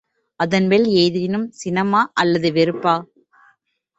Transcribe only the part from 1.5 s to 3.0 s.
சினமா?— அல்லது வெறுப்பா?